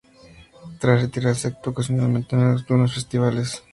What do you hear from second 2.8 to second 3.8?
festivales.